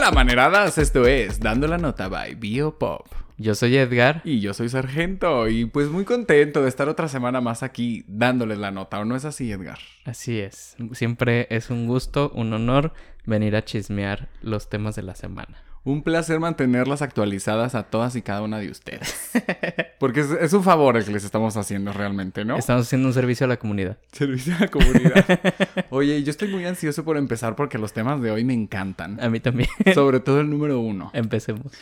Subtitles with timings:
[0.00, 3.06] Hola, maneradas, esto es Dando la Nota by Biopop.
[3.36, 4.22] Yo soy Edgar.
[4.24, 8.56] Y yo soy Sargento, y pues muy contento de estar otra semana más aquí dándoles
[8.56, 9.78] la nota, ¿o no es así, Edgar?
[10.06, 10.74] Así es.
[10.92, 12.94] Siempre es un gusto, un honor
[13.26, 15.62] venir a chismear los temas de la semana.
[15.82, 19.30] Un placer mantenerlas actualizadas a todas y cada una de ustedes.
[19.98, 22.56] Porque es, un favor el que les estamos haciendo realmente, ¿no?
[22.56, 23.96] Estamos haciendo un servicio a la comunidad.
[24.12, 25.24] Servicio a la comunidad.
[25.90, 29.18] Oye, yo estoy muy ansioso por empezar porque los temas de hoy me encantan.
[29.22, 29.70] A mí también.
[29.94, 31.10] Sobre todo el número uno.
[31.14, 31.72] Empecemos.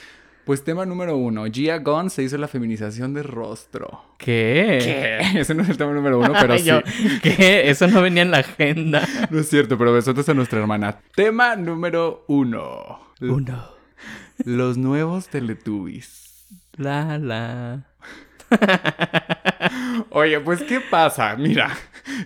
[0.45, 1.45] Pues tema número uno.
[1.47, 4.05] Gia Gunn se hizo la feminización de rostro.
[4.17, 4.79] ¿Qué?
[4.81, 5.19] ¿Qué?
[5.41, 6.71] Ese no es el tema número uno, pero sí.
[7.21, 7.69] ¿Qué?
[7.69, 9.07] Eso no venía en la agenda.
[9.29, 11.01] No es cierto, pero besotes a nuestra hermana.
[11.15, 13.01] Tema número uno.
[13.21, 13.78] Uno.
[14.45, 16.47] Los nuevos Teletubbies.
[16.77, 17.87] La, la.
[20.11, 21.35] Oye, pues, ¿qué pasa?
[21.37, 21.77] Mira,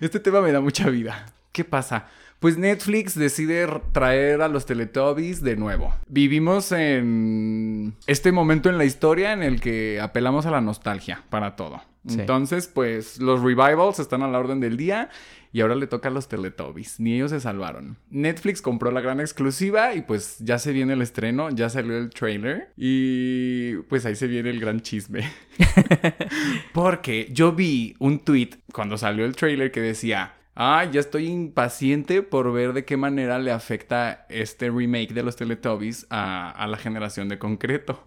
[0.01, 1.27] este tema me da mucha vida.
[1.53, 2.09] ¿Qué pasa?
[2.39, 5.95] Pues Netflix decide traer a los Teletubbies de nuevo.
[6.09, 11.57] Vivimos en este momento en la historia en el que apelamos a la nostalgia para
[11.57, 11.83] todo.
[12.09, 15.09] Entonces, pues los revivals están a la orden del día
[15.53, 16.99] y ahora le toca a los Teletubbies.
[16.99, 17.97] Ni ellos se salvaron.
[18.11, 22.11] Netflix compró la gran exclusiva y pues ya se viene el estreno, ya salió el
[22.11, 25.31] trailer y pues ahí se viene el gran chisme.
[26.73, 32.23] Porque yo vi un tweet cuando salió el trailer que decía Ah, ya estoy impaciente
[32.23, 37.29] por ver de qué manera le afecta este remake de los Teletubbies a, la generación
[37.29, 38.05] de concreto.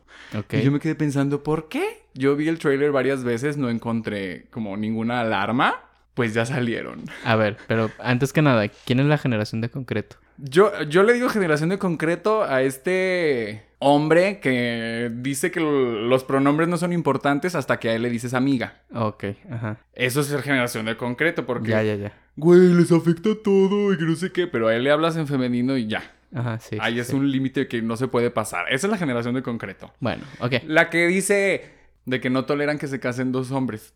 [0.52, 2.04] Y yo me quedé pensando, ¿por qué?
[2.14, 5.82] Yo vi el trailer varias veces, no encontré como ninguna alarma,
[6.14, 7.04] pues ya salieron.
[7.24, 10.18] A ver, pero antes que nada, ¿quién es la generación de concreto?
[10.38, 16.68] Yo, yo le digo generación de concreto a este hombre que dice que los pronombres
[16.68, 18.82] no son importantes hasta que a él le dices amiga.
[18.94, 19.78] Ok, ajá.
[19.94, 21.72] Eso es ser generación de concreto porque...
[21.72, 22.14] Ya, ya, ya.
[22.36, 25.28] Güey, les afecta todo y que no sé qué, pero a él le hablas en
[25.28, 26.12] femenino y ya.
[26.34, 26.78] Ajá, sí.
[26.82, 28.66] Ahí es un límite que no se puede pasar.
[28.70, 29.94] Esa es la generación de concreto.
[30.02, 30.56] Bueno, ok.
[30.66, 31.75] La que dice
[32.06, 33.94] de que no toleran que se casen dos hombres.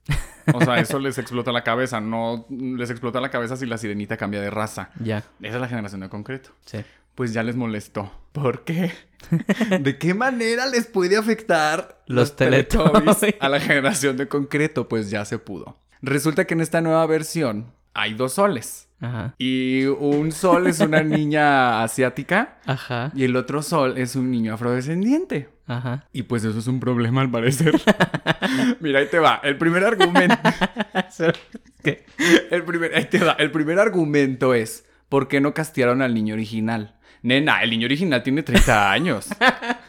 [0.54, 2.02] O sea, eso les explota la cabeza.
[2.02, 4.90] No les explota la cabeza si la sirenita cambia de raza.
[5.04, 5.20] Ya.
[5.42, 6.50] Esa es la generación de concreto.
[6.66, 6.80] Sí.
[7.16, 8.12] Pues ya les molestó.
[8.32, 8.92] ¿Por qué?
[9.80, 14.88] ¿De qué manera les puede afectar los, los a la generación de concreto?
[14.88, 15.78] Pues ya se pudo.
[16.02, 18.88] Resulta que en esta nueva versión hay dos soles.
[19.02, 19.36] Ajá.
[19.38, 22.60] Y un sol es una niña asiática.
[22.66, 23.12] Ajá.
[23.16, 25.50] Y el otro sol es un niño afrodescendiente.
[25.70, 26.08] Ajá.
[26.12, 27.80] Y pues eso es un problema al parecer.
[28.80, 29.40] Mira, ahí te va.
[29.44, 30.36] El primer argumento.
[31.84, 32.06] ¿Qué?
[32.50, 33.34] El primer, ahí te va.
[33.34, 36.96] El primer argumento es: ¿por qué no castearon al niño original?
[37.22, 39.28] Nena, el niño original tiene 30 años.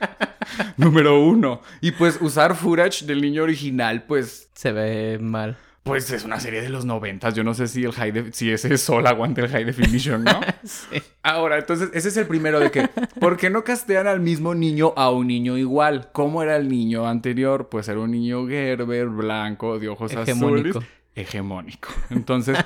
[0.77, 1.63] Número uno.
[1.81, 4.51] Y pues usar footage del niño original, pues.
[4.53, 5.57] Se ve mal.
[5.91, 7.35] Pues es una serie de los noventas.
[7.35, 10.41] Yo no sé si el high si ese sol aguanta el high definition, ¿no?
[10.65, 11.03] sí.
[11.23, 14.95] Ahora, entonces, ese es el primero de que, ¿por qué no castean al mismo niño
[14.97, 16.09] a un niño igual?
[16.13, 17.69] ¿Cómo era el niño anterior?
[17.69, 20.77] Pues era un niño Gerber, blanco, de ojos azules.
[21.17, 21.89] Hegemónico.
[22.11, 22.57] Entonces,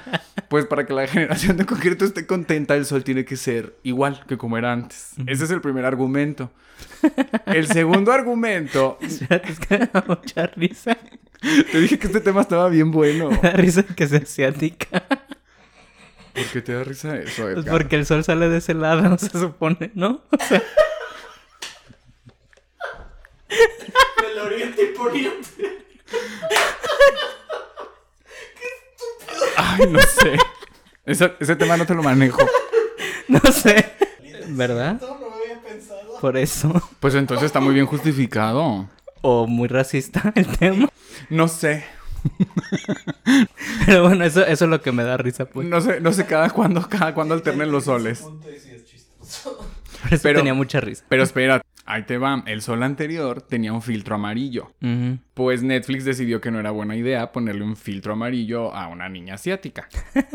[0.49, 4.23] pues para que la generación de concreto esté contenta, el sol tiene que ser igual
[4.29, 5.13] que como era antes.
[5.27, 6.51] Ese es el primer argumento.
[7.47, 8.99] El segundo argumento.
[9.01, 10.97] Es que me da mucha risa.
[11.71, 13.31] Te dije que este tema estaba bien bueno.
[13.31, 15.05] Me da risa que sea asiática.
[16.33, 17.55] ¿Por qué te da risa eso, Edgar?
[17.55, 20.23] Pues porque el sol sale de ese lado, se supone, ¿no?
[20.31, 20.63] O sea...
[24.21, 25.85] Del oriente y poniente.
[28.59, 29.53] ¡Qué estúpido!
[29.57, 30.37] Ay, no sé.
[31.05, 32.41] Ese, ese tema no te lo manejo.
[33.29, 33.93] No sé.
[34.49, 35.01] ¿Verdad?
[35.01, 36.19] No lo había pensado.
[36.21, 36.91] Por eso.
[37.01, 38.89] Pues entonces está muy bien justificado.
[39.27, 40.89] O muy racista el tema.
[41.31, 41.83] No sé.
[43.87, 45.67] Pero bueno, eso, eso es lo que me da risa, pues.
[45.67, 48.25] No sé, no sé cada cuándo, cada cuándo alternen los soles.
[50.23, 51.05] Pero- tenía mucha risa.
[51.09, 52.43] Pero espera, ahí te va.
[52.47, 54.73] El sol anterior tenía un filtro amarillo.
[55.33, 59.35] Pues Netflix decidió que no era buena idea ponerle un filtro amarillo a una niña
[59.35, 59.89] asiática.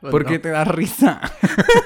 [0.00, 0.30] Pues ¿Por no.
[0.30, 1.20] qué te da risa?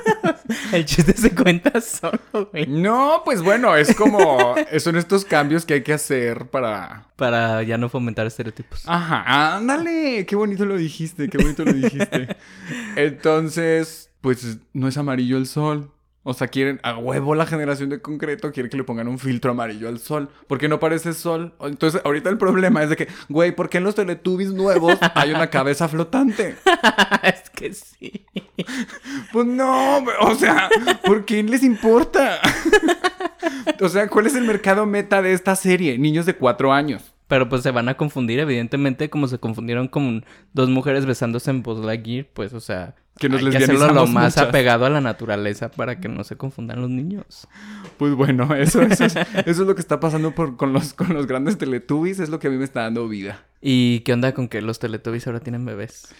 [0.72, 2.20] El chiste se cuenta solo,
[2.52, 2.66] güey.
[2.66, 4.54] No, pues bueno, es como...
[4.78, 7.08] Son estos cambios que hay que hacer para...
[7.16, 8.82] Para ya no fomentar estereotipos.
[8.86, 12.36] Ajá, ándale, qué bonito lo dijiste, qué bonito lo dijiste.
[12.96, 15.90] Entonces, pues no es amarillo el sol.
[16.26, 19.50] O sea, quieren, a huevo la generación de concreto quiere que le pongan un filtro
[19.50, 20.30] amarillo al sol.
[20.46, 21.54] Porque no parece sol.
[21.60, 25.32] Entonces, ahorita el problema es de que, güey, ¿por qué en los Teletubbies nuevos hay
[25.32, 26.56] una cabeza flotante?
[27.54, 28.26] que sí.
[29.32, 30.68] Pues no, o sea,
[31.04, 32.38] ¿por qué les importa?
[33.80, 35.98] o sea, ¿cuál es el mercado meta de esta serie?
[35.98, 37.12] Niños de cuatro años.
[37.26, 41.62] Pero pues se van a confundir, evidentemente, como se confundieron con dos mujeres besándose en
[41.62, 44.48] Buzz Lightyear, pues, o sea, Que nos hay que hacerlo lo más muchas.
[44.48, 47.48] apegado a la naturaleza para que no se confundan los niños.
[47.96, 51.14] Pues bueno, eso, eso, es, eso es lo que está pasando por- con, los, con
[51.14, 52.20] los grandes Teletubbies.
[52.20, 53.42] Es lo que a mí me está dando vida.
[53.62, 56.14] ¿Y qué onda con que los Teletubbies ahora tienen bebés?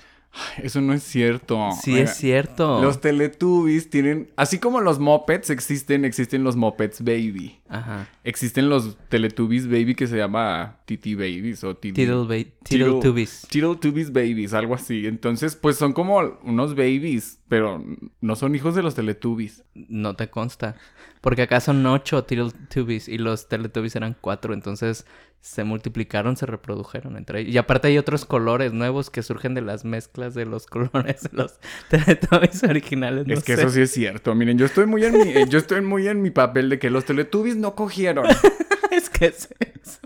[0.62, 1.70] Eso no es cierto.
[1.82, 2.82] sí, Oiga, es cierto.
[2.82, 4.30] Los Teletubbies tienen...
[4.36, 7.60] Así como los Muppets existen, existen los Muppets Baby.
[7.68, 8.08] Ajá.
[8.24, 11.94] Existen los Teletubbies Baby que se llama Titi Babies o Titi...
[11.94, 13.46] Teletubbies.
[13.50, 15.06] Teletubbies Babies, algo así.
[15.06, 17.84] Entonces, pues son como unos babies, pero
[18.20, 19.64] no son hijos de los Teletubbies.
[19.74, 20.76] No te consta.
[21.20, 24.52] Porque acá son ocho Teletubbies y los Teletubbies eran cuatro.
[24.52, 25.06] Entonces
[25.44, 27.54] se multiplicaron, se reprodujeron entre ellos.
[27.54, 31.28] Y aparte hay otros colores nuevos que surgen de las mezclas de los colores de
[31.32, 31.60] los
[31.90, 33.26] Teletubbies originales.
[33.26, 33.60] no es que sé.
[33.60, 34.34] eso sí es cierto.
[34.34, 36.88] Miren, yo estoy muy en mi, eh, yo estoy muy en mi papel de que
[36.88, 38.24] los Teletubbies no cogieron.
[38.90, 39.98] es que es eso.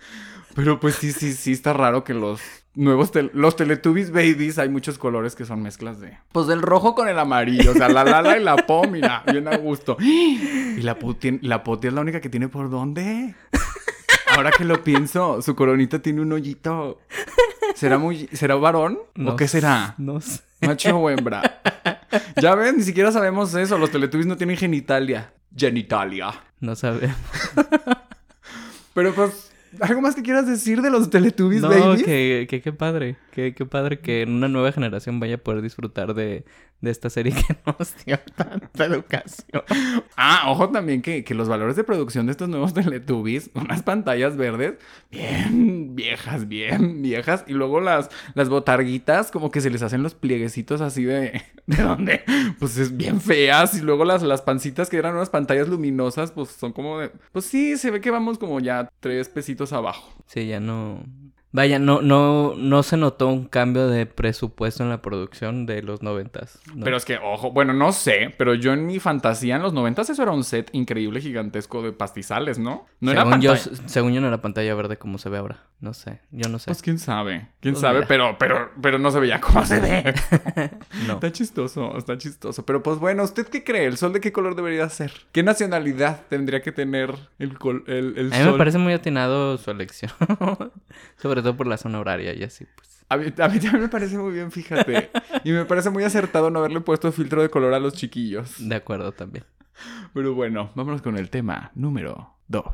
[0.56, 2.40] Pero pues sí, sí, sí está raro que los
[2.75, 7.08] nuevos los Teletubbies Babies hay muchos colores que son mezclas de pues del rojo con
[7.08, 9.96] el amarillo, o sea, la Lala y la Po, mira, bien a gusto.
[10.02, 13.37] Y la Po la Poti es la única que tiene por dónde.
[14.38, 17.00] Ahora que lo pienso, su coronita tiene un hoyito.
[17.75, 19.96] ¿Será muy será varón No o qué será?
[19.99, 20.43] No sé.
[20.61, 21.61] Macho o hembra.
[22.40, 23.76] Ya ven, ni siquiera sabemos eso.
[23.79, 25.32] Los Teletubbies no tienen genitalia.
[25.56, 26.31] Genitalia.
[26.61, 27.17] No sabemos.
[28.94, 29.50] Pero pues,
[29.81, 32.05] ¿algo más que quieras decir de los Teletubbies No, Babies?
[32.05, 33.17] que, que qué padre.
[33.38, 36.44] Qué padre que una nueva generación vaya a poder disfrutar de,
[36.81, 39.62] de esta serie que nos dio tanta educación.
[40.17, 44.37] Ah, ojo también que, que los valores de producción de estos nuevos Teletubbies, unas pantallas
[44.37, 44.75] verdes
[45.11, 50.14] bien viejas, bien viejas, y luego las, las botarguitas como que se les hacen los
[50.14, 51.43] plieguecitos así de...
[51.69, 52.23] ¿De dónde?
[52.58, 56.49] Pues es bien feas, y luego las, las pancitas que eran unas pantallas luminosas, pues
[56.49, 57.11] son como de...
[57.31, 60.11] Pues sí, se ve que vamos como ya tres pesitos abajo.
[60.26, 61.05] Sí, ya no.
[61.50, 66.02] Vaya, no, no, no se notó un cambio de presupuesto en la producción de los
[66.02, 66.60] noventas.
[66.74, 66.84] ¿no?
[66.84, 70.10] Pero es que, ojo, bueno, no sé, pero yo en mi fantasía en los noventas
[70.10, 72.86] eso era un set increíble, gigantesco de pastizales, ¿no?
[73.00, 75.64] No era según, yo, pantalla- según yo no era pantalla verde como se ve ahora.
[75.80, 76.66] No sé, yo no sé.
[76.66, 78.08] Pues quién sabe, quién Pues sabe, mira.
[78.08, 80.12] pero, pero, pero no se veía como se ve.
[81.06, 81.14] no.
[81.14, 82.66] Está chistoso, está chistoso.
[82.66, 83.86] Pero pues bueno, ¿usted qué cree?
[83.86, 85.12] ¿El sol de qué color debería ser?
[85.32, 88.52] ¿Qué nacionalidad tendría que tener el, col- el, el A mí sol?
[88.52, 90.10] me parece muy atinado su elección.
[91.16, 92.88] Sobre todo por la zona horaria y así, pues.
[93.10, 95.10] A mí, a mí también me parece muy bien, fíjate.
[95.44, 98.68] y me parece muy acertado no haberle puesto filtro de color a los chiquillos.
[98.68, 99.44] De acuerdo también.
[100.12, 102.64] Pero bueno, vámonos con el tema número 2.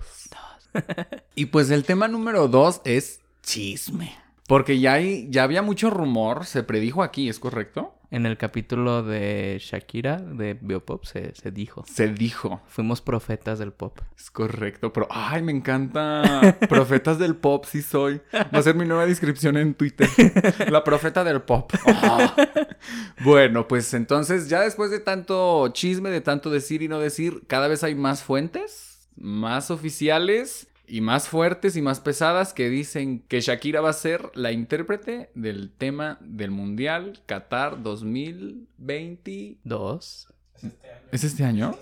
[1.35, 4.17] y pues el tema número 2 es chisme.
[4.47, 7.95] Porque ya, hay, ya había mucho rumor, se predijo aquí, ¿es correcto?
[8.15, 11.85] En el capítulo de Shakira, de Biopop, se, se dijo.
[11.93, 13.99] Se dijo, Fuimos profetas del pop.
[14.17, 16.57] es correcto, pero ay, me encanta.
[16.69, 18.21] Profetas del pop, sí soy.
[18.33, 20.09] Va a ser mi nueva descripción en Twitter.
[20.71, 21.73] La profeta del pop.
[21.89, 22.37] Ah.
[23.25, 27.67] Bueno, pues entonces ya después de tanto chisme, de tanto decir y no decir, cada
[27.67, 33.41] vez hay más fuentes, más oficiales y más fuertes y más pesadas que dicen que
[33.41, 39.59] Shakira va a ser la intérprete del tema del Mundial Qatar 2020.
[39.65, 40.29] Dos.
[41.13, 41.77] ¿Es este año?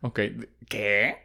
[0.00, 0.20] Ok.
[0.68, 1.16] ¿Qué?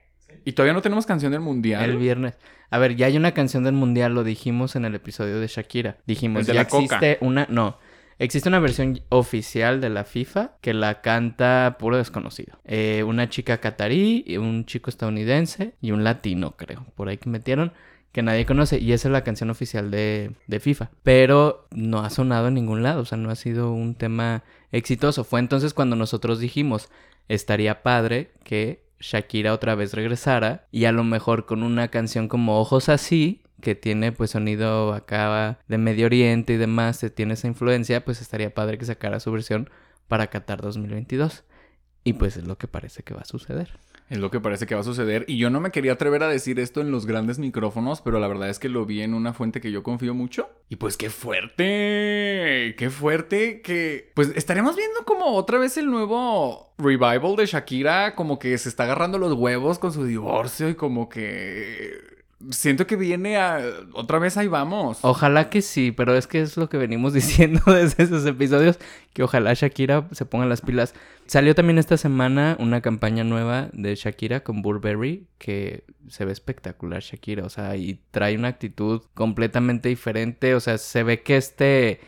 [0.46, 1.90] ¿Y todavía no tenemos canción del Mundial?
[1.90, 2.36] El viernes.
[2.70, 5.98] A ver, ya hay una canción del mundial, lo dijimos en el episodio de Shakira.
[6.06, 6.84] Dijimos, de ya la coca.
[6.84, 7.48] existe una.
[7.50, 7.78] No.
[8.20, 12.60] Existe una versión oficial de la FIFA que la canta puro desconocido.
[12.66, 16.86] Eh, una chica catarí, un chico estadounidense y un latino, creo.
[16.96, 17.74] Por ahí que metieron.
[18.12, 18.80] Que nadie conoce.
[18.80, 20.90] Y esa es la canción oficial de, de FIFA.
[21.04, 23.02] Pero no ha sonado en ningún lado.
[23.02, 25.24] O sea, no ha sido un tema exitoso.
[25.24, 26.90] Fue entonces cuando nosotros dijimos,
[27.28, 32.60] estaría padre que Shakira otra vez regresara y a lo mejor con una canción como
[32.60, 37.48] Ojos así, que tiene pues sonido acá de Medio Oriente y demás, que tiene esa
[37.48, 39.70] influencia, pues estaría padre que sacara su versión
[40.08, 41.44] para Qatar 2022.
[42.04, 43.78] Y pues es lo que parece que va a suceder.
[44.10, 45.26] Es lo que parece que va a suceder.
[45.28, 48.30] Y yo no me quería atrever a decir esto en los grandes micrófonos, pero la
[48.30, 50.50] verdad es que lo vi en una fuente que yo confío mucho.
[50.70, 54.12] Y pues qué fuerte, qué fuerte que...
[54.14, 58.84] Pues estaremos viendo como otra vez el nuevo revival de Shakira, como que se está
[58.84, 62.17] agarrando los huevos con su divorcio y como que...
[62.52, 63.60] Siento que viene a...
[63.94, 65.00] Otra vez ahí vamos.
[65.02, 68.78] Ojalá que sí, pero es que es lo que venimos diciendo desde esos episodios,
[69.14, 70.94] que ojalá Shakira se ponga las pilas.
[71.26, 77.02] Salió también esta semana una campaña nueva de Shakira con Burberry, que se ve espectacular
[77.02, 82.00] Shakira, o sea, y trae una actitud completamente diferente, o sea, se ve que este...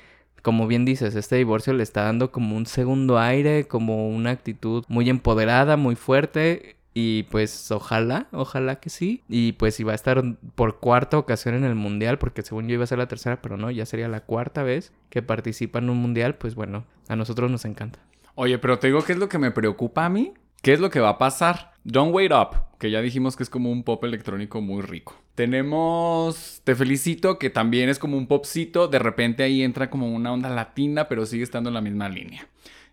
[0.41, 4.85] Como bien dices, este divorcio le está dando como un segundo aire, como una actitud
[4.87, 6.77] muy empoderada, muy fuerte.
[7.01, 9.23] Y pues ojalá, ojalá que sí.
[9.29, 10.21] Y pues si va a estar
[10.55, 13.55] por cuarta ocasión en el mundial, porque según yo iba a ser la tercera, pero
[13.55, 17.49] no, ya sería la cuarta vez que participa en un mundial, pues bueno, a nosotros
[17.49, 17.99] nos encanta.
[18.35, 20.33] Oye, pero te digo, ¿qué es lo que me preocupa a mí?
[20.61, 21.71] ¿Qué es lo que va a pasar?
[21.85, 25.15] Don't Wait Up, que ya dijimos que es como un pop electrónico muy rico.
[25.35, 28.89] Tenemos Te Felicito, que también es como un popcito.
[28.89, 32.45] De repente ahí entra como una onda latina, pero sigue estando en la misma línea.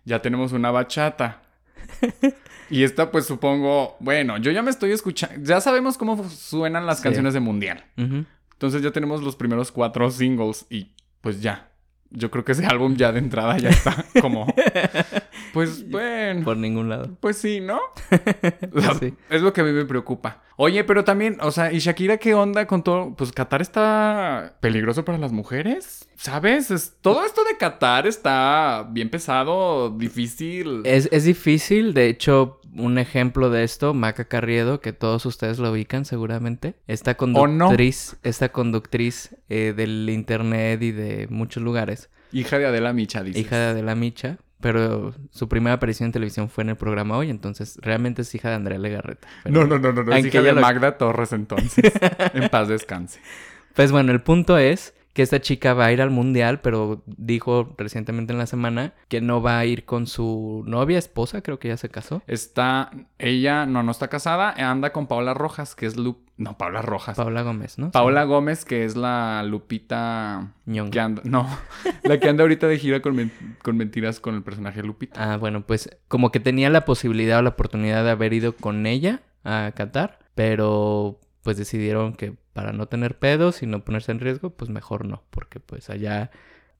[0.05, 1.41] Ya tenemos una bachata.
[2.69, 6.97] Y esta, pues supongo, bueno, yo ya me estoy escuchando, ya sabemos cómo suenan las
[6.97, 7.03] Sí.
[7.03, 7.85] canciones de Mundial.
[7.95, 10.91] Entonces ya tenemos los primeros cuatro singles y
[11.21, 11.71] pues ya.
[12.09, 14.47] Yo creo que ese álbum ya de entrada ya está como...
[15.53, 16.43] Pues bueno.
[16.45, 17.17] Por ningún lado.
[17.19, 17.79] Pues sí, ¿no?
[18.99, 19.13] Sí.
[19.29, 20.41] Es lo que a mí me preocupa.
[20.55, 23.13] Oye, pero también, o sea, ¿y Shakira qué onda con todo?
[23.15, 26.71] Pues Qatar está peligroso para las mujeres, ¿sabes?
[26.71, 30.81] Es- todo esto de Qatar está bien pesado, difícil.
[30.83, 35.71] Es, es difícil, de hecho, un ejemplo de esto, Maca Carriedo, que todos ustedes lo
[35.71, 42.65] ubican seguramente, esta conductriz, esta conductriz eh, del internet y de muchos lugares, Hija de
[42.65, 43.39] Adela Micha, dice.
[43.39, 47.29] hija de Adela Micha, pero su primera aparición en televisión fue en el programa hoy,
[47.29, 49.27] entonces realmente es hija de Andrea Legarreta.
[49.45, 50.13] No, no, no, no, no.
[50.13, 51.91] Es hija de lo- Magda Torres entonces.
[52.33, 53.21] en paz descanse.
[53.75, 57.73] Pues bueno, el punto es que esta chica va a ir al mundial, pero dijo
[57.75, 61.69] recientemente en la semana que no va a ir con su novia, esposa, creo que
[61.69, 62.21] ya se casó.
[62.27, 66.19] Está, ella no, no está casada, anda con Paula Rojas, que es Lu...
[66.37, 67.17] No, Paula Rojas.
[67.17, 67.89] Paula Gómez, ¿no?
[67.89, 70.53] Paula Gómez, que es la Lupita...
[70.67, 70.91] Ñonga.
[70.91, 71.21] Que anda...
[71.25, 71.49] No,
[72.03, 75.33] la que anda ahorita de gira con, men- con mentiras con el personaje Lupita.
[75.33, 78.85] Ah, bueno, pues como que tenía la posibilidad o la oportunidad de haber ido con
[78.85, 84.19] ella a Qatar, pero pues decidieron que para no tener pedos y no ponerse en
[84.19, 86.31] riesgo, pues mejor no, porque pues allá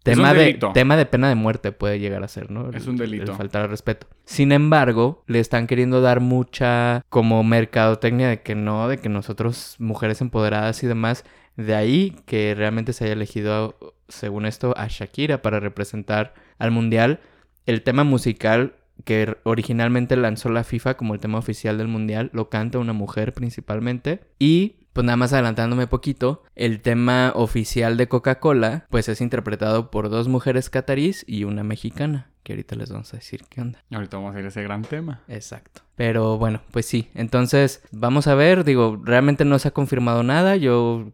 [0.02, 2.72] tema de tema de pena de muerte puede llegar a ser, ¿no?
[2.72, 3.32] Es un delito.
[3.32, 4.08] el faltar al respeto.
[4.26, 9.76] Sin embargo, le están queriendo dar mucha como mercadotecnia de que no, de que nosotros
[9.78, 11.26] mujeres empoderadas y demás,
[11.58, 17.20] de ahí que realmente se haya elegido según esto a Shakira para representar al mundial
[17.68, 22.50] el tema musical que originalmente lanzó la FIFA como el tema oficial del mundial lo
[22.50, 28.88] canta una mujer principalmente y pues nada más adelantándome poquito, el tema oficial de Coca-Cola
[28.90, 33.18] pues es interpretado por dos mujeres catarís y una mexicana, que ahorita les vamos a
[33.18, 33.84] decir qué onda.
[33.92, 35.22] Ahorita vamos a ir a ese gran tema.
[35.28, 35.82] Exacto.
[35.96, 40.56] Pero bueno, pues sí, entonces vamos a ver, digo, realmente no se ha confirmado nada,
[40.56, 41.12] yo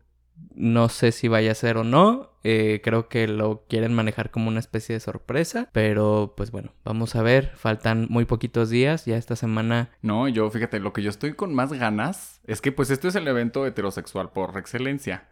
[0.55, 4.50] no sé si vaya a ser o no, eh, creo que lo quieren manejar como
[4.50, 9.17] una especie de sorpresa, pero pues bueno, vamos a ver, faltan muy poquitos días, ya
[9.17, 9.89] esta semana...
[10.01, 13.15] No, yo fíjate, lo que yo estoy con más ganas es que pues esto es
[13.15, 15.27] el evento heterosexual por excelencia.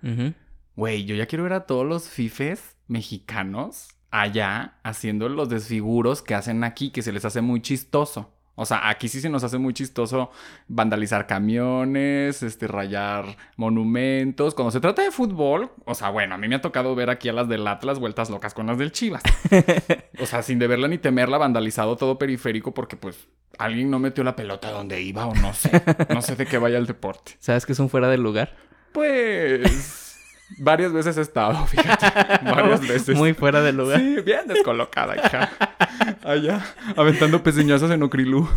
[0.76, 6.36] Güey, yo ya quiero ver a todos los fifes mexicanos allá haciendo los desfiguros que
[6.36, 8.34] hacen aquí, que se les hace muy chistoso.
[8.62, 10.30] O sea, aquí sí se nos hace muy chistoso
[10.68, 14.54] vandalizar camiones, este, rayar monumentos.
[14.54, 17.28] Cuando se trata de fútbol, o sea, bueno, a mí me ha tocado ver aquí
[17.28, 19.24] a las del Atlas vueltas locas con las del Chivas.
[20.20, 23.28] O sea, sin deberla ni temerla, vandalizado todo periférico porque pues
[23.58, 25.82] alguien no metió la pelota donde iba o no sé.
[26.10, 27.38] No sé de qué vaya el deporte.
[27.40, 28.56] ¿Sabes que es un fuera de lugar?
[28.92, 30.11] Pues
[30.58, 32.06] varias veces he estado, fíjate.
[32.44, 33.16] Varias veces.
[33.18, 34.00] Muy fuera de lugar.
[34.00, 35.50] Sí, bien descolocada, hija.
[36.24, 36.66] Allá,
[36.96, 38.48] aventando peseñazos en Ocrilú.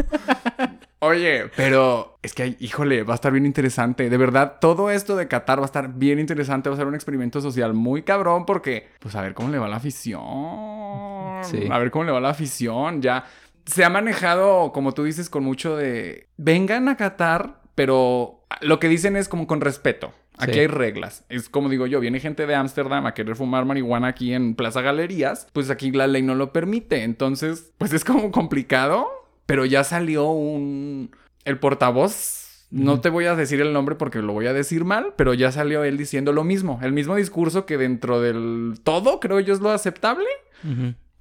[1.00, 4.08] Oye, pero es que, híjole, va a estar bien interesante.
[4.08, 6.70] De verdad, todo esto de Qatar va a estar bien interesante.
[6.70, 9.68] Va a ser un experimento social muy cabrón porque, pues, a ver cómo le va
[9.68, 11.44] la afición.
[11.44, 11.68] Sí.
[11.70, 13.02] A ver cómo le va la afición.
[13.02, 13.26] Ya
[13.66, 16.28] se ha manejado, como tú dices, con mucho de...
[16.38, 20.14] Vengan a Qatar, pero lo que dicen es como con respeto.
[20.38, 20.60] Aquí Sí.
[20.60, 21.24] hay reglas.
[21.28, 24.80] Es como digo yo, viene gente de Ámsterdam a querer fumar marihuana aquí en Plaza
[24.82, 27.02] Galerías, pues aquí la ley no lo permite.
[27.04, 29.06] Entonces, pues es como complicado,
[29.46, 31.10] pero ya salió un...
[31.44, 35.12] El portavoz, no te voy a decir el nombre porque lo voy a decir mal,
[35.16, 36.80] pero ya salió él diciendo lo mismo.
[36.82, 40.26] El mismo discurso que dentro del todo, creo yo, es lo aceptable.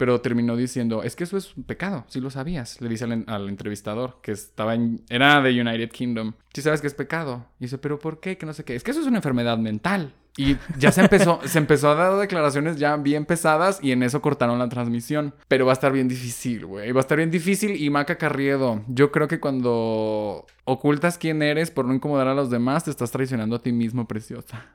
[0.04, 2.82] Pero terminó diciendo, es que eso es un pecado, si lo sabías.
[2.82, 5.02] Le dice al, entrevistador que estaba en...
[5.08, 6.34] Era de United Kingdom.
[6.54, 7.46] Si sabes que es pecado.
[7.58, 8.38] Y dice, pero ¿por qué?
[8.38, 8.76] Que no sé qué.
[8.76, 10.14] Es que eso es una enfermedad mental.
[10.36, 14.22] Y ya se empezó, se empezó a dar declaraciones ya bien pesadas y en eso
[14.22, 15.36] cortaron la transmisión.
[15.48, 16.92] Pero va a estar bien difícil, güey.
[16.92, 17.82] Va a estar bien difícil.
[17.82, 22.50] Y Maca Carriedo, yo creo que cuando ocultas quién eres por no incomodar a los
[22.50, 24.68] demás, te estás traicionando a ti mismo, preciosa.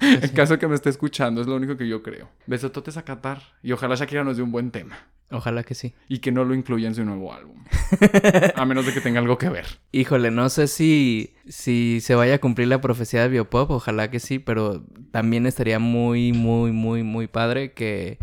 [0.00, 2.28] en caso que me esté escuchando, es lo único que yo creo.
[2.46, 3.42] Besototes a Qatar.
[3.62, 4.98] Y ojalá Shakira nos dé un buen tema.
[5.30, 5.94] Ojalá que sí.
[6.08, 7.64] Y que no lo incluya en su nuevo álbum.
[8.56, 9.66] a menos de que tenga algo que ver.
[9.92, 14.18] Híjole, no sé si, si se vaya a cumplir la profecía de Biopop, ojalá que
[14.18, 18.18] sí, pero también estaría muy, muy, muy, muy padre que,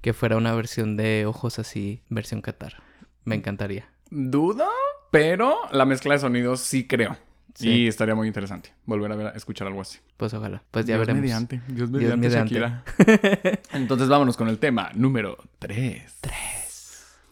[0.00, 2.82] que fuera una versión de Ojos así, versión Qatar.
[3.24, 3.88] Me encantaría.
[4.10, 4.66] ¿Dudo?
[5.10, 7.16] pero la mezcla de sonidos sí creo.
[7.54, 7.68] Sí.
[7.68, 9.98] Y estaría muy interesante volver a ver, a escuchar algo así.
[10.16, 10.62] Pues ojalá.
[10.70, 11.22] Pues ya Dios veremos.
[11.22, 11.60] mediante.
[11.68, 12.62] Dios Dios mediante.
[13.72, 16.18] Entonces vámonos con el tema número 3.
[16.20, 16.34] 3.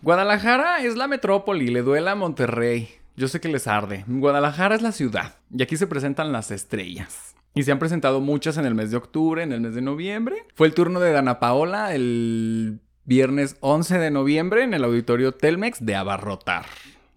[0.03, 2.89] Guadalajara es la metrópoli, le duele a Monterrey.
[3.17, 4.05] Yo sé que les arde.
[4.07, 7.35] Guadalajara es la ciudad y aquí se presentan las estrellas.
[7.55, 10.45] Y se han presentado muchas en el mes de octubre, en el mes de noviembre.
[10.55, 15.85] Fue el turno de Dana Paola el viernes 11 de noviembre en el auditorio Telmex
[15.85, 16.67] de abarrotar.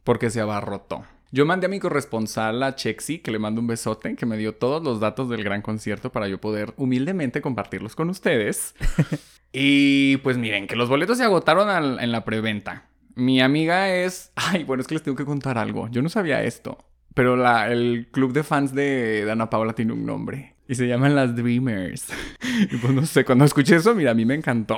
[0.05, 1.03] Porque se abarrotó.
[1.33, 4.55] Yo mandé a mi corresponsal a Chexi, que le mando un besote, que me dio
[4.55, 8.73] todos los datos del gran concierto para yo poder humildemente compartirlos con ustedes.
[9.53, 12.85] y pues miren, que los boletos se agotaron al- en la preventa.
[13.15, 14.31] Mi amiga es...
[14.35, 15.89] Ay, bueno, es que les tengo que contar algo.
[15.89, 16.77] Yo no sabía esto.
[17.13, 20.55] Pero la- el club de fans de Dana Paula tiene un nombre.
[20.71, 22.05] Y se llaman las Dreamers.
[22.71, 24.75] Y pues no sé, cuando escuché eso, mira, a mí me encantó.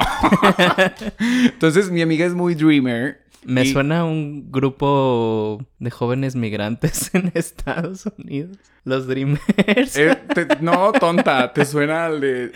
[1.19, 3.21] Entonces mi amiga es muy dreamer.
[3.45, 8.57] Me y- suena a un grupo de jóvenes migrantes en Estados Unidos.
[8.85, 9.95] Los Dreamers.
[9.97, 12.51] Eh, te- no, tonta, te suena al de...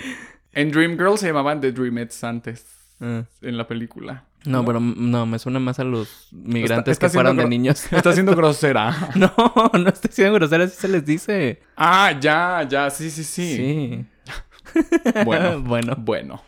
[0.53, 2.65] En Dreamgirls se llamaban The Dreamettes antes,
[2.99, 3.23] Ah.
[3.41, 4.23] en la película.
[4.45, 7.91] No, pero no, me suena más a los migrantes está que fueron de niños.
[7.91, 8.95] Está siendo grosera.
[9.15, 9.31] no,
[9.77, 11.61] no estoy siendo grosera, así se les dice.
[11.75, 13.55] Ah, ya, ya, sí, sí, sí.
[13.55, 14.05] Sí.
[15.25, 15.95] Bueno, bueno.
[15.97, 16.41] bueno.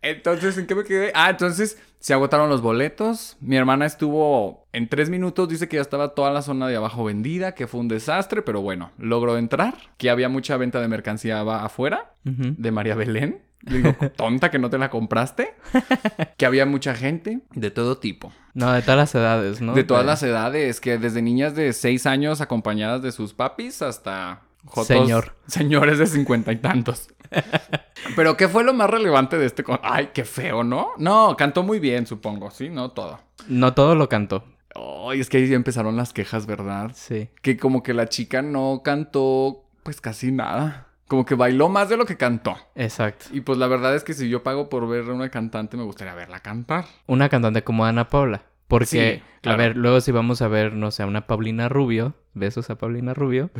[0.00, 1.12] Entonces, ¿en qué me quedé?
[1.14, 3.36] Ah, entonces se agotaron los boletos.
[3.40, 7.04] Mi hermana estuvo en tres minutos, dice que ya estaba toda la zona de abajo
[7.04, 11.42] vendida, que fue un desastre, pero bueno, logró entrar, que había mucha venta de mercancía
[11.42, 12.14] va- afuera.
[12.24, 13.42] De María Belén.
[13.62, 15.54] Le digo, tonta que no te la compraste.
[16.36, 18.32] que había mucha gente de todo tipo.
[18.54, 19.74] No, de todas las edades, ¿no?
[19.74, 24.42] De todas las edades, que desde niñas de 6 años acompañadas de sus papis hasta
[24.64, 25.36] jotos- Señor.
[25.46, 27.08] señores de cincuenta y tantos.
[28.16, 30.90] Pero ¿qué fue lo más relevante de este con Ay, qué feo, ¿no?
[30.98, 33.20] No, cantó muy bien, supongo, sí, no todo.
[33.48, 34.44] No todo lo cantó.
[34.74, 36.92] Ay, es que ahí empezaron las quejas, ¿verdad?
[36.94, 37.28] Sí.
[37.42, 40.88] Que como que la chica no cantó pues casi nada.
[41.12, 42.56] Como que bailó más de lo que cantó.
[42.74, 43.26] Exacto.
[43.32, 45.82] Y pues la verdad es que si yo pago por ver a una cantante, me
[45.82, 46.86] gustaría verla cantar.
[47.06, 48.44] Una cantante como Ana Paula.
[48.66, 49.54] Porque, Sí, claro.
[49.54, 52.76] a ver, luego si vamos a ver, no sé, a una Paulina Rubio, besos a
[52.76, 53.50] Paulina Rubio,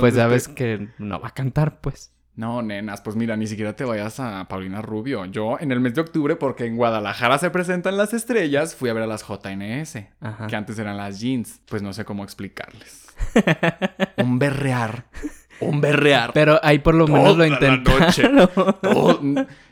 [0.00, 2.14] pues sabes que no va a cantar, pues.
[2.34, 5.26] No, nenas, pues mira, ni siquiera te vayas a Paulina Rubio.
[5.26, 8.94] Yo en el mes de octubre, porque en Guadalajara se presentan las estrellas, fui a
[8.94, 10.46] ver a las JNS, Ajá.
[10.46, 11.60] que antes eran las jeans.
[11.68, 13.06] Pues no sé cómo explicarles.
[14.16, 15.04] Un berrear.
[15.60, 16.32] Un berrear.
[16.32, 18.48] Pero ahí por lo menos lo intentaron.
[18.82, 19.20] Todo-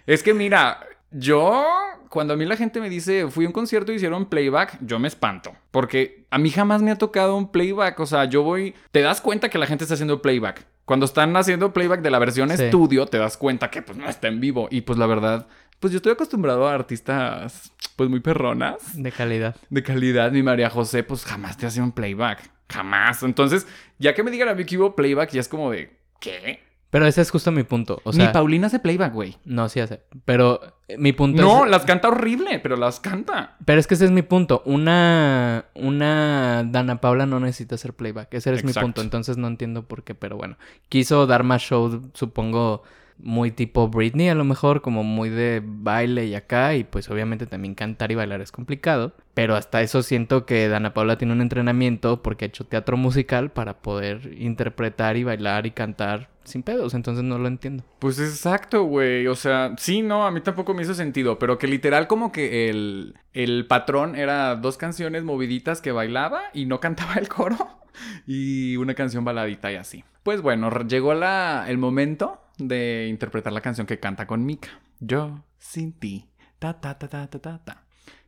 [0.07, 1.64] Es que mira, yo
[2.09, 4.99] cuando a mí la gente me dice fui a un concierto y hicieron playback, yo
[4.99, 5.53] me espanto.
[5.70, 7.99] Porque a mí jamás me ha tocado un playback.
[8.01, 8.75] O sea, yo voy.
[8.92, 10.64] Te das cuenta que la gente está haciendo playback.
[10.85, 12.64] Cuando están haciendo playback de la versión Sí.
[12.64, 14.68] estudio, te das cuenta que pues no está en vivo.
[14.70, 15.47] Y pues la verdad,
[15.81, 19.57] pues yo estoy acostumbrado a artistas pues muy perronas De calidad.
[19.70, 22.51] de calidad, mi María José, pues jamás te hace un playback.
[22.68, 23.22] Jamás.
[23.22, 23.66] Entonces,
[23.98, 25.96] ya que me digan a mí que hubo playback, ya es como de.
[26.20, 26.61] ¿Qué?
[26.90, 28.00] Pero ese es justo mi punto.
[28.05, 29.37] O sea, Ni Paulina hace playback, güey.
[29.44, 30.03] no, sí hace.
[30.24, 31.70] Pero eh, mi punto No, es...
[31.72, 33.57] las canta horrible, pero las canta.
[33.64, 34.62] Pero es que ese es mi punto.
[34.64, 38.33] Una, una Dana Paula no necesita hacer playback.
[38.35, 38.87] Ese es mi Exacto.
[38.87, 39.00] punto.
[39.03, 40.57] Entonces no entiendo por qué, pero bueno.
[40.88, 42.85] Quiso dar más show, supongo,
[43.18, 46.74] muy tipo Britney, a lo mejor, como muy de baile y acá.
[46.74, 49.14] Y pues obviamente también cantar y bailar es complicado.
[49.35, 53.50] Pero hasta eso siento que Dana Paula tiene un entrenamiento porque ha hecho teatro musical
[53.50, 56.94] para poder interpretar y bailar y cantar sin pedos.
[56.94, 57.85] Entonces no lo entiendo.
[57.98, 59.27] Pues exacto, güey.
[59.27, 62.68] O sea, sí, no, a mí tampoco me hizo sentido, pero que literal como que
[62.68, 67.81] el, el patrón era dos canciones moviditas que bailaba y no cantaba el coro
[68.27, 70.05] y una canción baladita y así.
[70.22, 74.69] Pues bueno, llegó la, el momento de interpretar la canción que canta con Mika.
[75.01, 76.29] Yo sin ti.
[76.59, 77.85] Ta, ta, ta, ta, ta, ta, ta.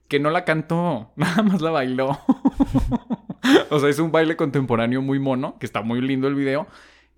[0.09, 2.19] Que no la cantó, nada más la bailó.
[3.71, 6.67] o sea, es un baile contemporáneo muy mono, que está muy lindo el video.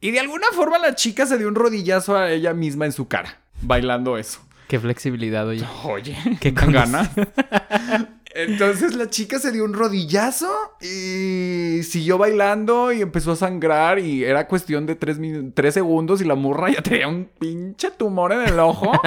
[0.01, 3.09] Y de alguna forma la chica se dio un rodillazo a ella misma en su
[3.09, 4.41] cara, bailando eso.
[4.69, 5.65] Qué flexibilidad, oye.
[5.85, 7.11] Oye, Qué con ganas.
[8.35, 14.25] Entonces la chica se dio un rodillazo y siguió bailando y empezó a sangrar y
[14.25, 15.19] era cuestión de tres,
[15.55, 18.93] tres segundos y la morra ya tenía un pinche tumor en el ojo.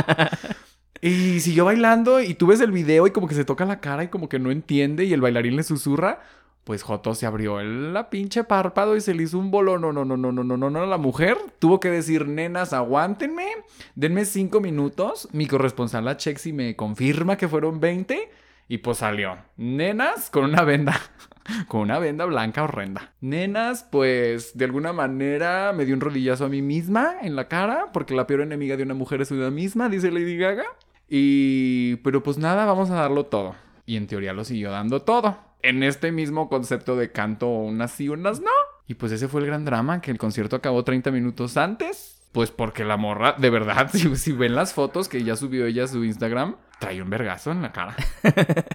[1.02, 4.04] Y siguió bailando y tú ves el video y como que se toca la cara
[4.04, 6.22] y como que no entiende y el bailarín le susurra.
[6.64, 9.82] Pues Joto se abrió el la pinche párpado y se le hizo un bolón.
[9.82, 10.86] No, no, no, no, no, no, no, no.
[10.86, 13.48] La mujer tuvo que decir, nenas, aguántenme.
[13.96, 15.28] Denme cinco minutos.
[15.32, 18.30] Mi corresponsal, la Chexi, me confirma que fueron 20.
[18.72, 19.38] Y pues salió.
[19.58, 20.98] Nenas con una venda.
[21.68, 23.12] Con una venda blanca horrenda.
[23.20, 27.88] Nenas, pues de alguna manera me dio un rodillazo a mí misma en la cara.
[27.92, 30.64] Porque la peor enemiga de una mujer es una misma, dice Lady Gaga.
[31.10, 31.98] Y...
[31.98, 33.56] Pero pues nada, vamos a darlo todo.
[33.86, 35.38] Y en teoría lo siguió dando todo.
[35.64, 38.52] En este mismo concepto de canto, unas sí, unas no.
[38.88, 42.22] Y pues ese fue el gran drama, que el concierto acabó 30 minutos antes.
[42.32, 45.84] Pues porque la morra, de verdad, si, si ven las fotos que ya subió ella
[45.84, 47.96] a su Instagram, trae un vergazo en la cara.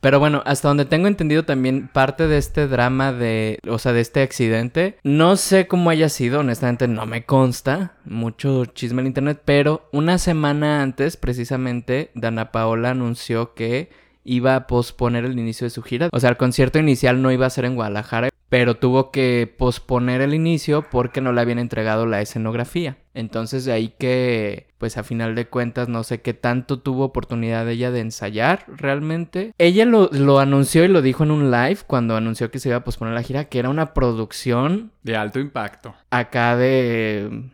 [0.00, 4.00] Pero bueno, hasta donde tengo entendido también parte de este drama de, o sea, de
[4.00, 9.42] este accidente, no sé cómo haya sido, honestamente no me consta, mucho chisme en internet,
[9.44, 13.90] pero una semana antes precisamente Dana Paola anunció que
[14.24, 16.08] iba a posponer el inicio de su gira.
[16.12, 20.22] O sea, el concierto inicial no iba a ser en Guadalajara, pero tuvo que posponer
[20.22, 22.96] el inicio porque no le habían entregado la escenografía.
[23.14, 27.68] Entonces de ahí que, pues a final de cuentas, no sé qué tanto tuvo oportunidad
[27.68, 29.52] ella de ensayar realmente.
[29.58, 32.78] Ella lo, lo, anunció y lo dijo en un live cuando anunció que se iba
[32.78, 34.92] a posponer la gira, que era una producción...
[35.02, 35.94] De alto impacto.
[36.10, 37.50] Acá de...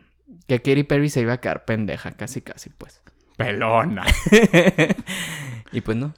[0.47, 3.01] Que Katy Perry se iba a quedar pendeja, casi casi, pues.
[3.35, 4.05] Pelona.
[5.71, 6.13] y pues no.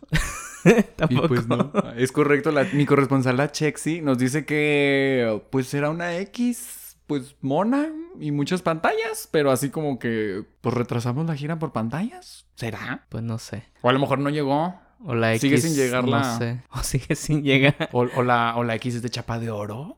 [1.09, 1.71] Y pues no.
[1.95, 6.78] Es correcto, la, mi corresponsal, la Chexi, nos dice que pues era una X,
[7.09, 7.87] pues mona
[8.19, 12.45] y muchas pantallas, pero así como que pues retrasamos la gira por pantallas.
[12.53, 13.07] ¿Será?
[13.09, 13.63] Pues no sé.
[13.81, 14.79] O a lo mejor no llegó.
[15.03, 15.41] O la X.
[15.41, 16.37] Sigue sin llegar no la.
[16.37, 16.61] sé.
[16.71, 17.89] O sigue sin llegar.
[17.91, 19.97] O, o la, o la X es de chapa de oro.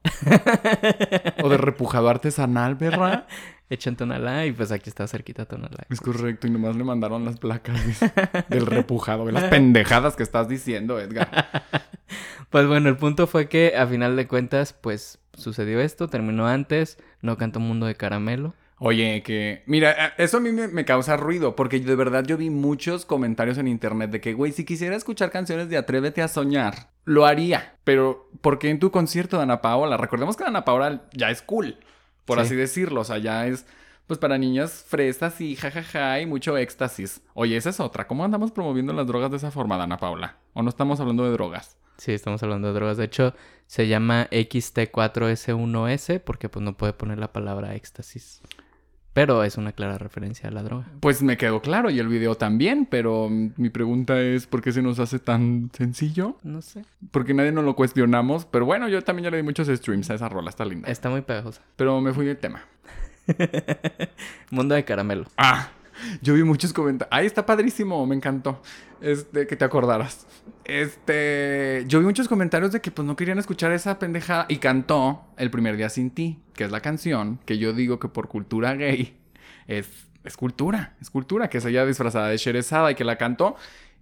[1.43, 3.27] o de repujado artesanal, ¿verdad?
[3.71, 5.85] Hecho en Tonalá y pues aquí está cerquita Tonalá.
[5.89, 7.79] Es correcto, y nomás le mandaron las placas
[8.49, 11.29] del repujado, de las pendejadas que estás diciendo, Edgar.
[12.49, 16.97] Pues bueno, el punto fue que a final de cuentas, pues sucedió esto, terminó antes,
[17.21, 18.53] no cantó Mundo de Caramelo.
[18.77, 19.63] Oye, que.
[19.67, 23.57] Mira, eso a mí me, me, causa ruido, porque de verdad yo vi muchos comentarios
[23.57, 27.75] en internet de que, güey, si quisiera escuchar canciones de Atrévete a Soñar, lo haría.
[27.85, 29.95] Pero, ¿por qué en tu concierto de Ana Paola?
[29.95, 31.77] Recordemos que Ana Paola ya es cool,
[32.25, 32.43] por sí.
[32.45, 33.01] así decirlo.
[33.01, 33.65] O sea, ya es,
[34.07, 37.21] pues, para niñas fresas y jajaja y mucho éxtasis.
[37.33, 38.07] Oye, esa es otra.
[38.07, 40.37] ¿Cómo andamos promoviendo las drogas de esa forma, Ana Paola?
[40.53, 41.77] ¿O no estamos hablando de drogas?
[41.97, 42.97] Sí, estamos hablando de drogas.
[42.97, 43.33] De hecho,
[43.67, 48.41] se llama XT4S1S porque, pues, no puede poner la palabra éxtasis.
[49.13, 50.85] Pero es una clara referencia a la droga.
[51.01, 54.81] Pues me quedó claro y el video también, pero mi pregunta es ¿por qué se
[54.81, 56.37] nos hace tan sencillo?
[56.43, 56.85] No sé.
[57.11, 60.13] Porque nadie nos lo cuestionamos, pero bueno, yo también ya le di muchos streams a
[60.15, 60.89] esa rola, está linda.
[60.89, 61.61] Está muy pegajosa.
[61.75, 62.63] Pero me fui del tema.
[64.49, 65.25] Mundo de caramelo.
[65.37, 65.69] Ah,
[66.21, 67.09] yo vi muchos comentarios.
[67.11, 68.61] Ay, está padrísimo, me encantó.
[69.01, 70.27] Este, que te acordaras.
[70.63, 75.23] Este, yo vi muchos comentarios de que pues no querían escuchar esa pendejada y cantó
[75.37, 78.75] El primer día sin ti, que es la canción que yo digo que por cultura
[78.75, 79.17] gay
[79.67, 79.89] es,
[80.23, 83.55] es cultura, es cultura, que es ella disfrazada de Sherezada y que la cantó.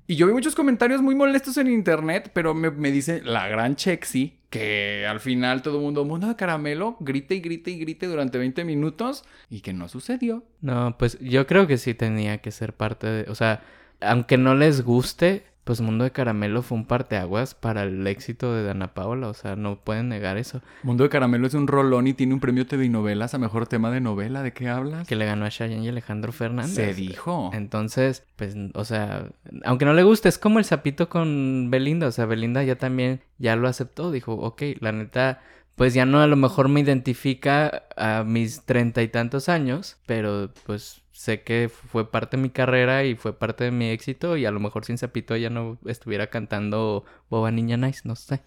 [0.09, 3.75] Y yo vi muchos comentarios muy molestos en internet, pero me, me dice la gran
[3.75, 8.07] Chexi que al final todo el mundo, mundo de caramelo, grite y grite y grite
[8.07, 10.43] durante 20 minutos y que no sucedió.
[10.61, 13.61] No, pues yo creo que sí tenía que ser parte de, o sea,
[14.01, 18.63] aunque no les guste, pues Mundo de Caramelo fue un parteaguas para el éxito de
[18.63, 20.63] Dana Paola, o sea, no pueden negar eso.
[20.81, 23.91] Mundo de Caramelo es un rolón y tiene un premio TV novelas a mejor tema
[23.91, 25.07] de novela, ¿de qué hablas?
[25.07, 26.73] Que le ganó a Chayanne y Alejandro Fernández.
[26.73, 27.51] Se dijo.
[27.53, 29.27] Entonces, pues, o sea,
[29.63, 33.21] aunque no le guste, es como el sapito con Belinda, o sea, Belinda ya también
[33.37, 35.39] ya lo aceptó, dijo, ok, la neta
[35.75, 40.49] pues ya no a lo mejor me identifica a mis treinta y tantos años, pero
[40.65, 44.45] pues sé que fue parte de mi carrera y fue parte de mi éxito y
[44.45, 48.39] a lo mejor sin Zapito ya no estuviera cantando Boba Niña Nice, no sé.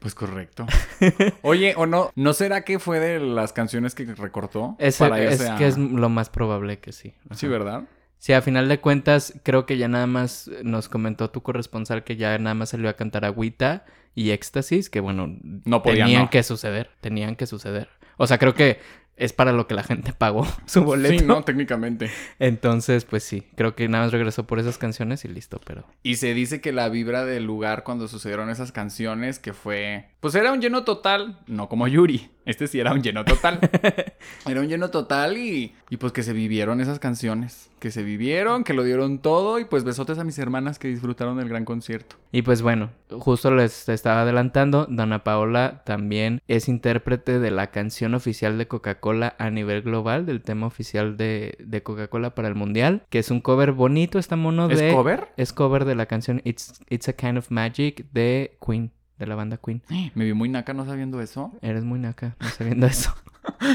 [0.00, 0.66] Pues correcto.
[1.42, 2.10] Oye, ¿o no?
[2.16, 4.76] ¿No será que fue de las canciones que recortó?
[4.78, 5.56] Es, para es a...
[5.56, 7.14] que es lo más probable que sí.
[7.24, 7.36] Ajá.
[7.36, 7.84] Sí, ¿verdad?
[8.18, 12.16] Sí, a final de cuentas, creo que ya nada más nos comentó tu corresponsal que
[12.16, 16.30] ya nada más salió a cantar Agüita y Éxtasis, que bueno, no podían, tenían no.
[16.30, 17.88] que suceder, tenían que suceder.
[18.18, 18.78] O sea, creo que
[19.20, 21.18] es para lo que la gente pagó su boleto.
[21.18, 22.10] Sí, no, técnicamente.
[22.38, 25.84] Entonces, pues sí, creo que nada más regresó por esas canciones y listo, pero...
[26.02, 30.06] Y se dice que la vibra del lugar cuando sucedieron esas canciones, que fue...
[30.20, 32.30] Pues era un lleno total, no como Yuri.
[32.44, 33.58] Este sí era un lleno total.
[34.46, 37.70] era un lleno total y, y pues que se vivieron esas canciones.
[37.78, 41.38] Que se vivieron, que lo dieron todo y pues besotes a mis hermanas que disfrutaron
[41.38, 42.16] del gran concierto.
[42.32, 48.14] Y pues bueno, justo les estaba adelantando, Dana Paola también es intérprete de la canción
[48.14, 53.04] oficial de Coca-Cola a nivel global, del tema oficial de, de Coca-Cola para el Mundial,
[53.08, 54.88] que es un cover bonito, está mono de...
[54.88, 55.28] ¿Es cover?
[55.38, 59.36] Es cover de la canción It's, It's a Kind of Magic de Queen de la
[59.36, 59.82] banda Queen.
[60.16, 61.52] Me vi muy naca no sabiendo eso.
[61.62, 63.14] Eres muy naca no sabiendo eso.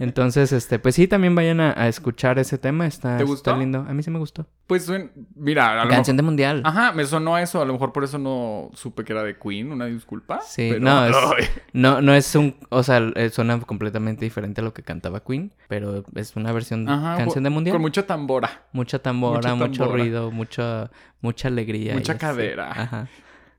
[0.00, 2.84] Entonces, este, pues sí, también vayan a, a escuchar ese tema.
[2.84, 3.86] Está, ¿Te está lindo.
[3.88, 4.44] A mí sí me gustó.
[4.66, 4.90] Pues,
[5.36, 6.16] mira, a lo Canción mejor...
[6.16, 6.62] de mundial.
[6.64, 7.62] Ajá, me sonó eso.
[7.62, 9.70] A lo mejor por eso no supe que era de Queen.
[9.70, 10.40] Una disculpa.
[10.40, 11.50] Sí, pero- no, es-.
[11.72, 15.52] No, no es un, o sea, eh, suena completamente diferente a lo que cantaba Queen,
[15.68, 17.74] pero es una versión Ajá, canción de mundial.
[17.74, 18.62] Con mucha tambora.
[18.72, 20.02] Mucha tambora, mucho tambora.
[20.02, 21.94] ruido, mucha, mucha alegría.
[21.94, 22.20] Mucha así.
[22.20, 22.70] cadera.
[22.72, 23.08] Ajá.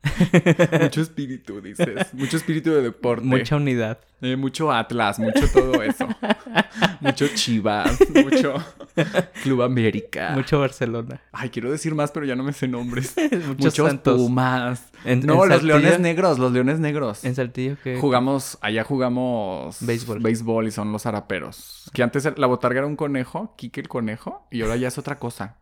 [0.82, 2.14] mucho espíritu, dices.
[2.14, 3.26] Mucho espíritu de deporte.
[3.26, 4.00] Mucha unidad.
[4.22, 6.08] Eh, mucho Atlas, mucho todo eso.
[7.02, 8.56] mucho Chivas, mucho
[9.44, 10.32] Club América.
[10.34, 11.22] Mucho Barcelona.
[11.32, 13.14] Ay, quiero decir más, pero ya no me sé nombres.
[13.32, 14.18] Muchos Muchos santos.
[14.22, 14.86] Pumas.
[15.04, 17.24] En- no, en los Saltillo- leones negros, los leones negros.
[17.26, 17.98] En Saltillo que...
[18.00, 20.20] Jugamos, allá jugamos Béisbol.
[20.20, 21.90] béisbol y son los araperos.
[21.94, 25.20] Que antes la botarga era un conejo, Kike el conejo, y ahora ya es otra
[25.20, 25.58] cosa.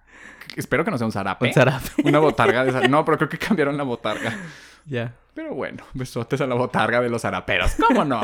[0.56, 1.48] Espero que no sea un zarape.
[1.48, 1.90] Un zarape.
[2.04, 4.38] Una botarga de No, pero creo que cambiaron la botarga.
[4.86, 5.16] Ya.
[5.34, 7.74] Pero bueno, besotes a la botarga de los araperos.
[7.88, 8.22] ¿Cómo no?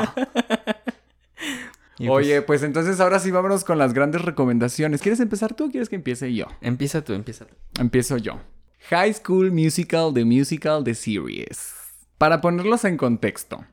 [1.98, 5.02] Y Oye, pues entonces ahora sí vámonos con las grandes recomendaciones.
[5.02, 6.46] ¿Quieres empezar tú o quieres que empiece yo?
[6.46, 7.54] pues, empieza tú, empieza tú.
[7.78, 8.40] Empiezo yo.
[8.88, 11.74] High School Musical, The Musical, The Series.
[12.16, 13.64] Para ponerlos en contexto.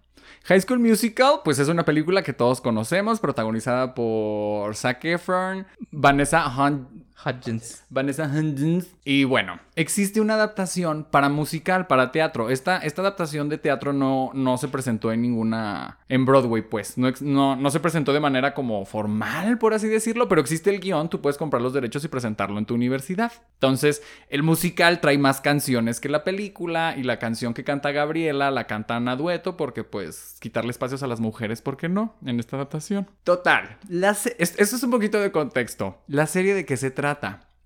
[0.44, 6.46] High School Musical, pues es una película que todos conocemos, protagonizada por Zac Efron, Vanessa
[6.48, 6.90] Hunt,
[7.26, 7.84] Hudgens.
[7.90, 8.88] Vanessa Hudgens.
[9.04, 12.50] Y bueno, existe una adaptación para musical, para teatro.
[12.50, 16.00] Esta, esta adaptación de teatro no, no se presentó en ninguna...
[16.10, 16.98] En Broadway, pues.
[16.98, 20.80] No, no, no se presentó de manera como formal, por así decirlo, pero existe el
[20.80, 23.32] guion, tú puedes comprar los derechos y presentarlo en tu universidad.
[23.56, 28.52] Entonces, el musical trae más canciones que la película y la canción que canta Gabriela
[28.52, 32.16] la cantan a dueto porque pues quitarle espacios a las mujeres, ¿por qué no?
[32.26, 33.10] En esta adaptación.
[33.24, 33.78] Total.
[33.90, 35.98] La Esto es un poquito de contexto.
[36.08, 37.07] La serie de qué se trata.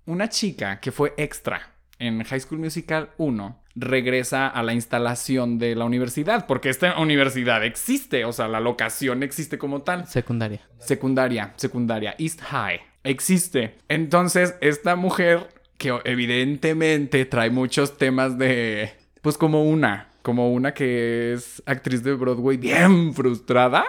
[0.06, 5.74] Una chica que fue extra en High School Musical 1 regresa a la instalación de
[5.74, 10.06] la universidad, porque esta universidad existe, o sea, la locación existe como tal.
[10.06, 10.60] Secundaria.
[10.78, 13.78] Secundaria, secundaria, East High, existe.
[13.88, 21.32] Entonces, esta mujer, que evidentemente trae muchos temas de, pues como una, como una que
[21.32, 23.84] es actriz de Broadway bien frustrada.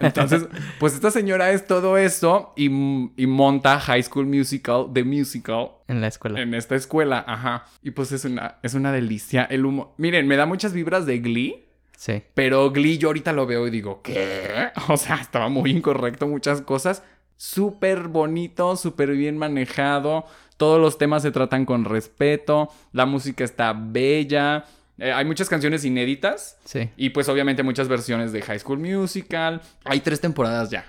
[0.00, 0.46] Entonces,
[0.78, 6.00] pues esta señora es todo eso y, y monta High School Musical, The Musical, En
[6.00, 6.40] la escuela.
[6.40, 7.64] en esta escuela, ajá.
[7.82, 9.94] Y pues es una, es una delicia el humo.
[9.96, 11.62] Miren, me da muchas vibras de Glee.
[11.96, 12.22] Sí.
[12.34, 14.68] Pero Glee yo ahorita lo veo y digo, ¿qué?
[14.88, 17.02] O sea, estaba muy incorrecto muchas cosas.
[17.38, 20.24] Súper bonito, súper bien manejado.
[20.56, 22.70] Todos los temas se tratan con respeto.
[22.92, 24.64] La música está bella.
[24.98, 26.58] Eh, hay muchas canciones inéditas.
[26.64, 26.90] Sí.
[26.96, 29.60] Y pues obviamente muchas versiones de High School Musical.
[29.84, 30.86] Hay tres temporadas ya.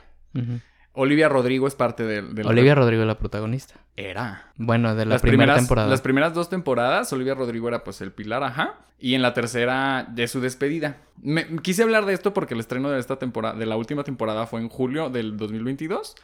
[0.94, 2.34] Olivia Rodrigo es parte del...
[2.34, 3.76] del- Olivia Rodrigo es la protagonista.
[3.96, 4.52] Era.
[4.56, 5.88] Bueno, de la las primera primeras, temporada.
[5.90, 8.76] Las primeras dos temporadas, Olivia Rodrigo era pues el pilar, ajá.
[9.00, 10.98] Y en la tercera, de su despedida.
[11.22, 14.48] Me, quise hablar de esto porque el estreno de esta temporada, de la última temporada
[14.48, 16.16] fue en julio del 2022.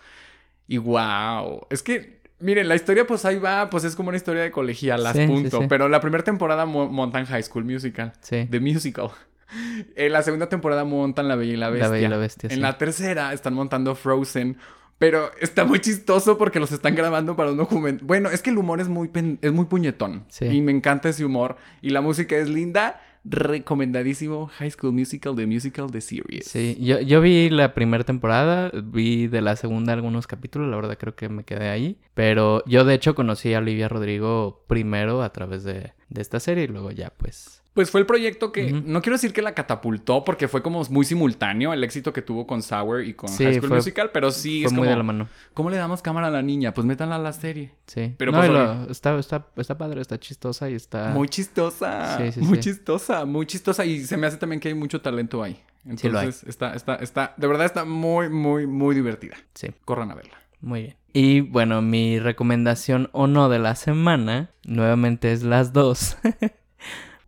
[0.67, 4.43] Y wow, es que, miren, la historia pues ahí va, pues es como una historia
[4.43, 5.61] de colegialas, Sí, punto.
[5.61, 5.65] sí.
[5.69, 8.47] Pero la primera temporada mo- montan High School Musical, Sí.
[8.49, 9.09] The Musical.
[9.95, 11.87] En la segunda temporada montan La Bella y la Bestia.
[11.87, 14.57] La Bella y la Bestia, En la tercera están montando Frozen.
[14.99, 18.05] Pero está muy chistoso porque los están grabando para un documento.
[18.05, 20.23] Bueno, es que el humor es muy, pen- es muy puñetón.
[20.29, 20.45] Sí.
[20.45, 21.57] Y me encanta ese humor.
[21.81, 23.01] Y la música es linda.
[23.25, 24.47] Recomendadísimo.
[24.47, 26.45] High School Musical, The Musical, The Series.
[26.45, 30.97] Sí, yo, yo vi la primera temporada, vi de la segunda algunos capítulos, la verdad
[30.97, 31.97] creo que me quedé ahí.
[32.13, 36.65] Pero yo de hecho conocí a Olivia Rodrigo primero a través de, de esta serie
[36.65, 37.62] y luego ya pues...
[37.73, 41.05] Pues fue el proyecto que, no quiero decir que la catapultó porque fue como muy
[41.05, 44.31] simultáneo el éxito que tuvo con Sour y con Sí, High School fue- Musical, pero
[44.31, 45.27] sí fue es muy como, de la mano.
[45.55, 46.73] ¿cómo le damos cámara a la niña?
[46.73, 47.71] Pues métanla a la serie.
[47.87, 48.13] Sí.
[48.17, 51.09] Pero no, pues, lo- está, está, está padre, está chistosa y está...
[51.09, 52.17] Muy chistosa.
[52.19, 53.83] Sí, sí, muy chistosa, muy chistosa.
[53.85, 55.59] Y se me hace también que hay mucho talento ahí.
[55.85, 59.35] Entonces, está, está, está, de verdad está muy, muy, muy divertida.
[59.55, 59.67] Sí.
[59.83, 60.35] Corran a verla.
[60.61, 60.95] Muy bien.
[61.11, 66.17] Y bueno, mi recomendación o no de la semana, nuevamente es las dos.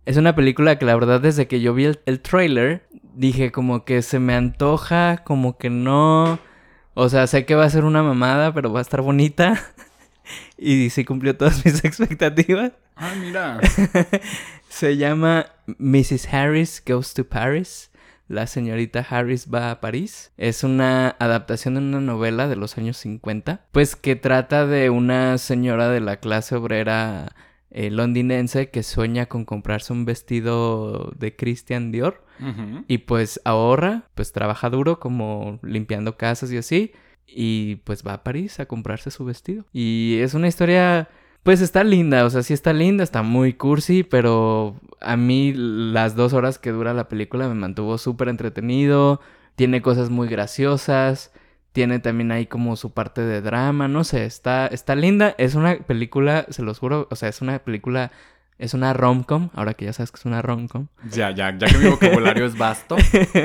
[0.06, 3.86] es una película que la verdad desde que yo vi el, el trailer, dije como
[3.86, 6.39] que se me antoja, como que no.
[6.94, 9.62] O sea, sé que va a ser una mamada, pero va a estar bonita.
[10.58, 12.72] y sí cumplió todas mis expectativas.
[12.96, 13.60] Ah, mira.
[14.70, 16.34] Se llama Mrs.
[16.34, 17.91] Harris Goes to Paris.
[18.28, 20.32] La señorita Harris va a París.
[20.38, 23.65] Es una adaptación de una novela de los años 50.
[23.72, 27.36] Pues que trata de una señora de la clase obrera
[27.78, 32.24] eh, londinense que sueña con comprarse un vestido de Christian Dior.
[32.88, 36.94] Y pues ahorra, pues trabaja duro como limpiando casas y así.
[37.28, 39.66] Y pues va a París a comprarse su vestido.
[39.74, 41.10] Y es una historia,
[41.44, 46.16] pues está linda, o sea, sí está linda, está muy cursi, pero a mí las
[46.16, 49.20] dos horas que dura la película me mantuvo súper entretenido.
[49.58, 51.34] Tiene cosas muy graciosas.
[51.76, 55.36] Tiene también ahí como su parte de drama, no sé, está, está linda.
[55.38, 58.14] Es una película, se los juro, o sea, es una película,
[58.58, 60.88] es una rom-com, ahora que ya sabes que es una rom-com.
[61.12, 62.96] Ya, ya, ya que mi vocabulario es vasto.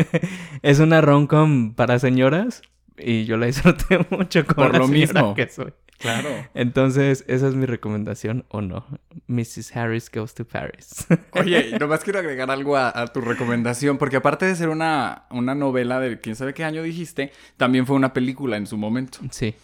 [0.62, 2.62] es una rom-com para señoras
[2.96, 5.34] y yo la disfruté mucho como Por la lo mismo.
[5.34, 5.72] que soy.
[6.00, 6.28] Claro.
[6.54, 8.86] Entonces, esa es mi recomendación o no.
[9.26, 9.76] Mrs.
[9.76, 11.06] Harris Goes to Paris.
[11.32, 15.54] Oye, nomás quiero agregar algo a, a tu recomendación, porque aparte de ser una, una
[15.54, 19.18] novela de quién sabe qué año dijiste, también fue una película en su momento.
[19.30, 19.54] sí.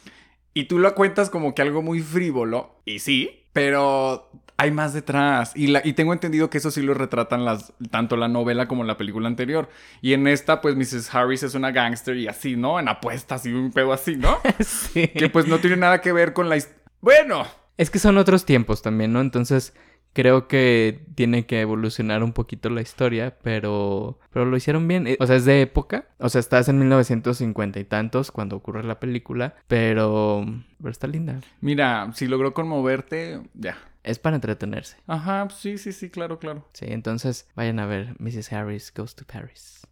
[0.54, 5.52] Y tú lo cuentas como que algo muy frívolo, y sí, pero hay más detrás.
[5.54, 8.84] Y, la, y tengo entendido que eso sí lo retratan las, tanto la novela como
[8.84, 9.68] la película anterior.
[10.00, 11.14] Y en esta, pues Mrs.
[11.14, 12.80] Harris es una gángster y así, ¿no?
[12.80, 14.38] En apuestas y un pedo así, ¿no?
[14.60, 15.08] sí.
[15.08, 16.58] que pues no tiene nada que ver con la...
[17.00, 19.20] Bueno, Es que son otros tiempos también, ¿no?
[19.20, 19.74] Entonces,
[20.16, 25.06] creo que tiene que evolucionar un poquito la historia, pero, pero lo hicieron bien.
[25.06, 26.06] Eh, O sea, es de época.
[26.18, 30.46] O sea, estás en 1950 y tantos cuando ocurre la película, pero,
[30.78, 31.40] pero está linda.
[31.60, 33.76] mira, si logró conmoverte, ya.
[34.02, 34.96] Es para entretenerse.
[35.06, 36.66] Ajá, sí, sí, sí, claro, claro.
[36.72, 38.52] Sí, entonces vayan a ver Mrs.
[38.54, 39.86] Harris Goes to Paris.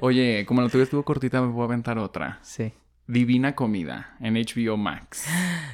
[0.00, 2.38] Oye, como la tuya estuvo cortita, me voy a aventar otra.
[2.42, 2.72] Sí.
[3.10, 5.26] Divina Comida en HBO Max.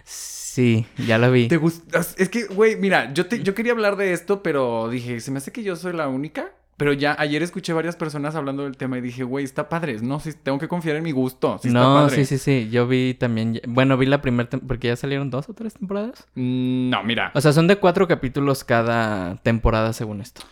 [0.05, 1.49] Sí, ya la vi.
[1.49, 2.01] ¿Te gusta?
[2.17, 5.39] Es que, güey, mira, yo, te, yo quería hablar de esto, pero dije, se me
[5.39, 6.51] hace que yo soy la única.
[6.79, 9.97] Pero ya ayer escuché varias personas hablando del tema y dije, güey, está padre.
[10.03, 11.59] No, sí, tengo que confiar en mi gusto.
[11.63, 12.17] Sí está no, padre.
[12.17, 12.69] sí, sí, sí.
[12.71, 13.61] Yo vi también.
[13.67, 16.27] Bueno, vi la primera tem- porque ya salieron dos o tres temporadas.
[16.35, 20.43] Mm, No, mira, O sea, son de cuatro capítulos cada temporada según esto.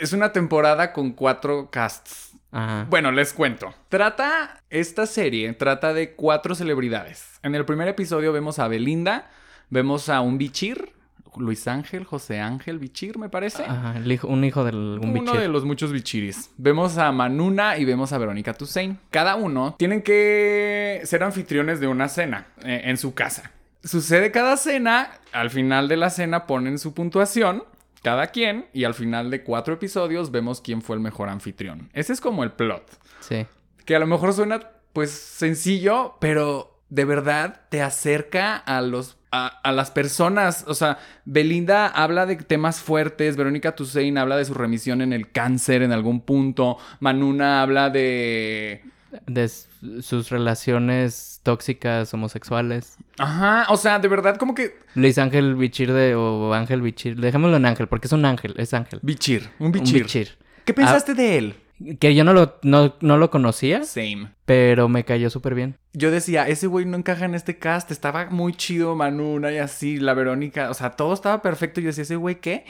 [0.00, 2.27] es una temporada con cuatro casts.
[2.50, 2.86] Ajá.
[2.88, 3.74] Bueno, les cuento.
[3.88, 7.38] Trata, esta serie trata de cuatro celebridades.
[7.42, 9.30] En el primer episodio vemos a Belinda,
[9.70, 10.92] vemos a un bichir,
[11.36, 13.62] Luis Ángel, José Ángel Bichir, me parece.
[13.62, 15.40] Ajá, el hijo- un hijo del un Uno bichir.
[15.40, 16.50] de los muchos bichiris.
[16.56, 18.98] Vemos a Manuna y vemos a Verónica Toussaint.
[19.10, 23.52] Cada uno tienen que ser anfitriones de una cena eh, en su casa.
[23.84, 27.62] Sucede cada cena, al final de la cena ponen su puntuación,
[28.02, 31.90] cada quien, y al final de cuatro episodios vemos quién fue el mejor anfitrión.
[31.92, 32.84] Ese es como el plot.
[33.20, 33.46] Sí.
[33.84, 34.60] Que a lo mejor suena
[34.92, 40.64] pues sencillo, pero de verdad te acerca a los a, a las personas.
[40.68, 45.30] O sea, Belinda habla de temas fuertes, Verónica Toussaint habla de su remisión en el
[45.30, 48.82] cáncer en algún punto, Manuna habla de
[49.26, 52.96] De sus relaciones tóxicas homosexuales.
[53.18, 57.18] Ajá, o sea, de verdad como que Luis Ángel Bichir de o Ángel Bichir.
[57.18, 59.00] Dejémoslo en Ángel porque es un ángel, es Ángel.
[59.02, 60.36] bichir, un Un bichir.
[60.64, 61.54] ¿Qué pensaste de él?
[62.00, 64.32] Que yo no lo, no, no lo conocía, Same.
[64.44, 65.76] pero me cayó súper bien.
[65.92, 69.96] Yo decía, ese güey no encaja en este cast, estaba muy chido Manuna y así,
[69.98, 71.80] la Verónica, o sea, todo estaba perfecto.
[71.80, 72.64] Yo decía, ese güey, ¿qué?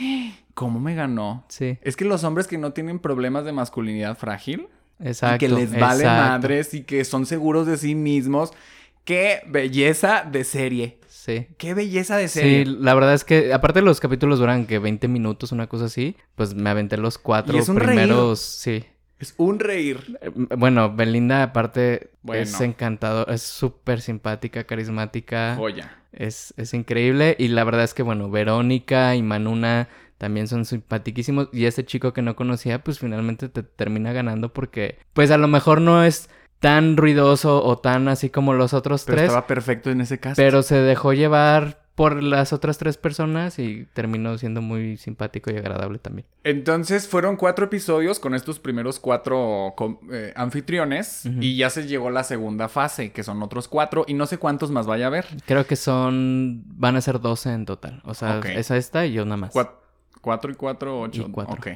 [0.52, 1.46] ¿Cómo me ganó?
[1.48, 4.68] Sí, Es que los hombres que no tienen problemas de masculinidad frágil
[5.00, 5.36] exacto.
[5.44, 6.32] y que les vale exacto.
[6.32, 8.52] madres y que son seguros de sí mismos,
[9.04, 10.98] qué belleza de serie.
[11.08, 11.46] Sí.
[11.58, 12.64] Qué belleza de Sí, serie.
[12.66, 16.54] la verdad es que aparte los capítulos duran que 20 minutos, una cosa así, pues
[16.54, 18.84] me aventé los cuatro Y es un primeros, sí.
[19.18, 20.16] Es un reír.
[20.22, 22.42] Eh, Bueno, Belinda aparte Bueno.
[22.42, 25.98] es encantador, es súper simpática, carismática, Joya.
[26.12, 31.48] es, es increíble y la verdad es que bueno, Verónica y Manuna también son simpaticísimos.
[31.52, 35.48] Y ese chico que no conocía, pues finalmente te termina ganando porque, pues a lo
[35.48, 36.28] mejor no es
[36.60, 39.22] tan ruidoso o tan así como los otros tres.
[39.22, 40.34] Estaba perfecto en ese caso.
[40.36, 45.56] Pero se dejó llevar por las otras tres personas y terminó siendo muy simpático y
[45.56, 46.28] agradable también.
[46.44, 49.74] Entonces fueron cuatro episodios con estos primeros cuatro
[50.12, 54.26] eh, anfitriones y ya se llegó la segunda fase, que son otros cuatro y no
[54.26, 55.26] sé cuántos más vaya a haber.
[55.44, 58.00] Creo que son, van a ser doce en total.
[58.04, 59.50] O sea, esa esta y yo nada más.
[59.50, 59.87] Cuatro
[60.20, 61.24] 4 y 4, 8.
[61.28, 61.54] Y 4.
[61.54, 61.66] Ok.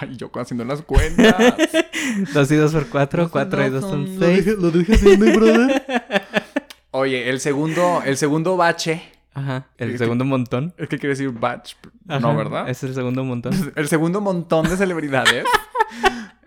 [0.00, 1.34] Ay, yo haciendo las cuentas.
[2.34, 4.46] 2 y 2 por 4, 4 y 2 son 6.
[4.58, 5.84] Lo dije haciendo, brother.
[6.92, 9.02] Oye, el segundo, el segundo bache.
[9.32, 9.68] Ajá.
[9.78, 10.74] El eh, segundo que, montón.
[10.76, 11.74] Es que quiere decir batch.
[12.08, 12.68] Ajá, no, ¿verdad?
[12.68, 13.52] Es el segundo montón.
[13.76, 15.44] El segundo montón de celebridades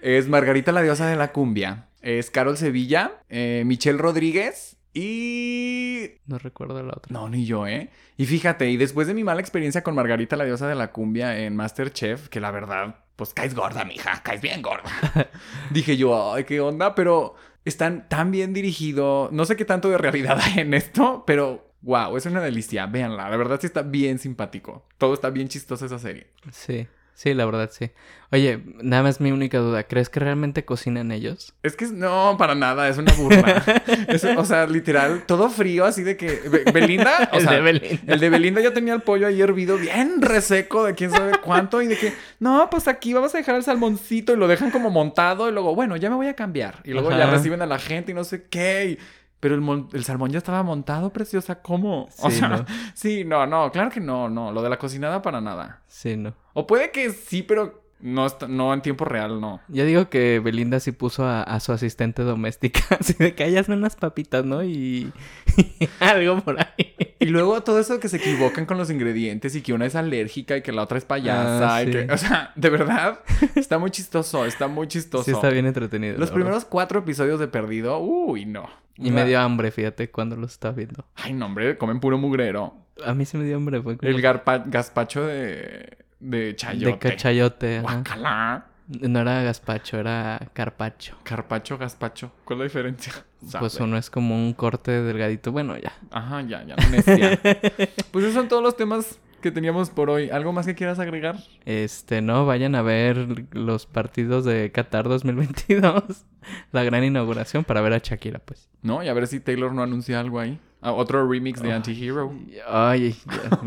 [0.02, 1.88] es Margarita la diosa de la cumbia.
[2.02, 6.12] Es Carol Sevilla, eh, Michelle Rodríguez y...
[6.28, 7.12] No recuerdo la otra.
[7.12, 7.90] No, ni yo, ¿eh?
[8.18, 11.40] Y fíjate, y después de mi mala experiencia con Margarita la diosa de la cumbia
[11.40, 14.90] en Masterchef, que la verdad, pues caes gorda, mija, caes bien gorda.
[15.72, 19.32] Dije yo, ay, qué onda, pero están tan bien dirigidos.
[19.32, 22.86] No sé qué tanto de realidad hay en esto, pero wow, es una delicia.
[22.86, 24.86] Véanla, la verdad sí está bien simpático.
[24.98, 26.28] Todo está bien chistoso esa serie.
[26.52, 27.92] Sí, sí, la verdad sí.
[28.32, 29.84] Oye, nada más mi única duda.
[29.84, 31.54] ¿Crees que realmente cocinan ellos?
[31.62, 33.64] Es que no, para nada, es una burla.
[34.08, 36.42] Es- o sea, literal, todo frío, así de que.
[36.50, 38.14] Be- Belinda, o El sea, de Belinda.
[38.14, 41.82] El de Belinda ya tenía el pollo ahí hervido, bien reseco, de quién sabe cuánto,
[41.84, 44.90] y de que, no, pues aquí vamos a dejar el salmoncito, y lo dejan como
[44.90, 46.80] montado, y luego, bueno, ya me voy a cambiar.
[46.84, 48.98] Y luego ya reciben a la gente y no sé qué.
[49.00, 49.04] y
[49.44, 51.62] Pero el, el salmón ya estaba montado, preciosa.
[51.62, 52.08] ¿Cómo?
[52.20, 52.66] O Sí, sea, ¿no?
[52.94, 54.54] sí, no, no, claro que no, no.
[54.54, 55.82] Lo de la cocinada para nada.
[55.86, 56.34] Sí, no.
[56.54, 59.60] O puede que sí, pero no, no en tiempo real, no.
[59.68, 63.68] Yo digo que Belinda sí puso a, a su asistente doméstica, así de que hayas
[63.68, 64.64] unas papitas, ¿no?
[64.64, 65.12] Y,
[66.00, 66.96] algo por ahí.
[67.24, 70.58] Y luego todo eso que se equivocan con los ingredientes y que una es alérgica
[70.58, 71.76] y que la otra es payasa.
[71.76, 73.20] Ah, y que, o sea, de verdad,
[73.56, 75.24] está muy chistoso, está muy chistoso.
[75.24, 76.18] Sí está bien entretenido.
[76.18, 78.70] Los primeros cuatro episodios de Perdido, uy, no.
[78.96, 81.06] Y me dio hambre, fíjate, cuando los estaba viendo.
[81.16, 82.76] Ay, no, hombre, comen puro mugrero.
[83.04, 84.08] A mí sí me dio hambre, fue como...
[84.10, 86.92] El garpa- gazpacho de, de chayote.
[86.92, 87.80] De cachayote.
[87.82, 88.68] Guacala.
[88.88, 91.16] No era gazpacho, era carpacho.
[91.24, 92.32] Carpacho, gazpacho.
[92.44, 93.14] ¿Cuál es la diferencia?
[93.60, 93.86] Pues Sabe.
[93.86, 95.52] uno es como un corte delgadito.
[95.52, 95.94] Bueno, ya.
[96.12, 96.76] Ajá, ya, ya.
[98.12, 100.30] pues esos son todos los temas que teníamos por hoy.
[100.30, 101.38] ¿Algo más que quieras agregar?
[101.66, 106.04] Este, no, vayan a ver los partidos de Qatar 2022.
[106.72, 108.70] La gran inauguración para ver a Shakira, pues.
[108.82, 109.04] ¿No?
[109.04, 110.60] Y a ver si Taylor no anuncia algo ahí.
[110.82, 112.34] Ah, otro remix de Anti-Hero.
[112.68, 113.16] Ay,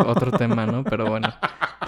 [0.07, 0.85] otro tema, ¿no?
[0.85, 1.33] Pero bueno.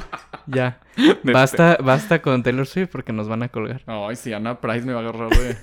[0.48, 0.80] Ya.
[1.22, 3.82] Basta, basta con Taylor Swift porque nos van a colgar.
[3.86, 5.56] Ay, sí, Ana Price me va a agarrar de,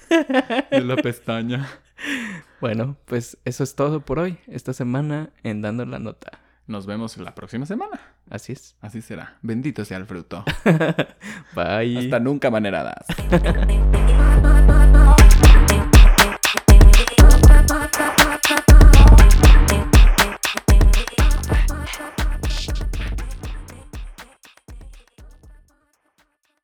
[0.71, 1.67] de la pestaña.
[2.61, 4.37] Bueno, pues eso es todo por hoy.
[4.47, 6.39] Esta semana en Dando la Nota.
[6.67, 7.99] Nos vemos la próxima semana.
[8.29, 8.75] Así es.
[8.81, 9.37] Así será.
[9.41, 10.43] Bendito sea el fruto.
[11.55, 11.99] Bye.
[11.99, 13.05] Hasta nunca, maneradas.